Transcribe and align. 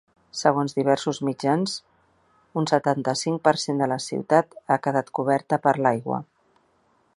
Segons 0.37 0.73
diversos 0.77 1.19
mitjans, 1.27 1.75
un 2.61 2.67
setanta-cinc 2.71 3.43
per 3.49 3.55
cent 3.65 3.83
de 3.83 3.89
la 3.93 4.01
ciutat 4.09 4.59
ha 4.77 4.81
quedat 4.87 5.15
coberta 5.19 5.63
per 5.67 5.75
l’aigua. 5.85 6.23